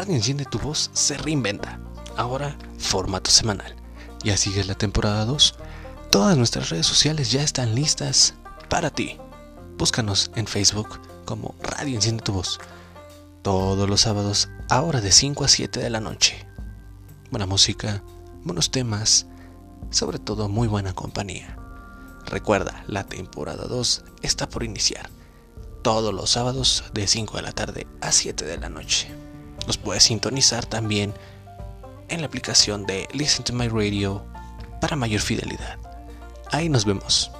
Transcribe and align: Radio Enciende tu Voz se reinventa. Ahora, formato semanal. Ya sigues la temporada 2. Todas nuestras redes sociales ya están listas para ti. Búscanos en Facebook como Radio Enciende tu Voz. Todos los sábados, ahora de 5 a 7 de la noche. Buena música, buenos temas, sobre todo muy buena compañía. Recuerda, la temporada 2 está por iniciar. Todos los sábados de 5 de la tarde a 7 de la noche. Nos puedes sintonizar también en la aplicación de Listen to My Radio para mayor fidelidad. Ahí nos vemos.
Radio 0.00 0.14
Enciende 0.14 0.46
tu 0.46 0.58
Voz 0.58 0.88
se 0.94 1.18
reinventa. 1.18 1.78
Ahora, 2.16 2.56
formato 2.78 3.30
semanal. 3.30 3.76
Ya 4.24 4.38
sigues 4.38 4.66
la 4.66 4.74
temporada 4.74 5.26
2. 5.26 5.56
Todas 6.10 6.38
nuestras 6.38 6.70
redes 6.70 6.86
sociales 6.86 7.30
ya 7.30 7.42
están 7.42 7.74
listas 7.74 8.32
para 8.70 8.88
ti. 8.88 9.18
Búscanos 9.76 10.30
en 10.36 10.46
Facebook 10.46 10.98
como 11.26 11.54
Radio 11.60 11.96
Enciende 11.96 12.22
tu 12.22 12.32
Voz. 12.32 12.58
Todos 13.42 13.86
los 13.90 14.00
sábados, 14.00 14.48
ahora 14.70 15.02
de 15.02 15.12
5 15.12 15.44
a 15.44 15.48
7 15.48 15.80
de 15.80 15.90
la 15.90 16.00
noche. 16.00 16.46
Buena 17.30 17.44
música, 17.44 18.02
buenos 18.42 18.70
temas, 18.70 19.26
sobre 19.90 20.18
todo 20.18 20.48
muy 20.48 20.66
buena 20.66 20.94
compañía. 20.94 21.58
Recuerda, 22.24 22.84
la 22.86 23.04
temporada 23.04 23.66
2 23.66 24.04
está 24.22 24.48
por 24.48 24.64
iniciar. 24.64 25.10
Todos 25.82 26.14
los 26.14 26.30
sábados 26.30 26.84
de 26.94 27.06
5 27.06 27.36
de 27.36 27.42
la 27.42 27.52
tarde 27.52 27.86
a 28.00 28.12
7 28.12 28.46
de 28.46 28.56
la 28.56 28.70
noche. 28.70 29.29
Nos 29.66 29.78
puedes 29.78 30.04
sintonizar 30.04 30.66
también 30.66 31.14
en 32.08 32.20
la 32.20 32.26
aplicación 32.26 32.86
de 32.86 33.08
Listen 33.12 33.44
to 33.44 33.52
My 33.52 33.68
Radio 33.68 34.24
para 34.80 34.96
mayor 34.96 35.20
fidelidad. 35.20 35.78
Ahí 36.50 36.68
nos 36.68 36.84
vemos. 36.84 37.30